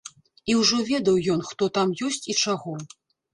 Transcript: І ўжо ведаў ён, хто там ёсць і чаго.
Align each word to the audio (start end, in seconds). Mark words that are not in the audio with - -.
І 0.53 0.53
ўжо 0.61 0.79
ведаў 0.91 1.19
ён, 1.33 1.43
хто 1.51 1.67
там 1.77 1.93
ёсць 2.09 2.19
і 2.33 2.37
чаго. 2.47 2.75